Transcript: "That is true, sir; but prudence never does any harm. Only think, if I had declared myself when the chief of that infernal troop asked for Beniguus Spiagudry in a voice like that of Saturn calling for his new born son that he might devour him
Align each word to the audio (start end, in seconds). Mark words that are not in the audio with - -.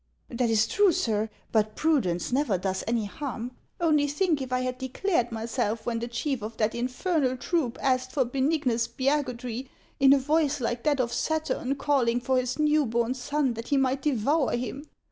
"That 0.39 0.49
is 0.49 0.65
true, 0.65 0.91
sir; 0.93 1.29
but 1.51 1.75
prudence 1.75 2.31
never 2.31 2.57
does 2.57 2.83
any 2.87 3.05
harm. 3.05 3.51
Only 3.79 4.07
think, 4.07 4.41
if 4.41 4.51
I 4.51 4.61
had 4.61 4.79
declared 4.79 5.31
myself 5.31 5.85
when 5.85 5.99
the 5.99 6.07
chief 6.07 6.41
of 6.41 6.57
that 6.57 6.73
infernal 6.73 7.37
troop 7.37 7.77
asked 7.79 8.11
for 8.11 8.25
Beniguus 8.25 8.87
Spiagudry 8.87 9.67
in 9.99 10.11
a 10.11 10.17
voice 10.17 10.59
like 10.59 10.81
that 10.85 10.99
of 10.99 11.13
Saturn 11.13 11.75
calling 11.75 12.19
for 12.19 12.39
his 12.39 12.57
new 12.57 12.87
born 12.87 13.13
son 13.13 13.53
that 13.53 13.67
he 13.67 13.77
might 13.77 14.01
devour 14.01 14.53
him 14.57 14.87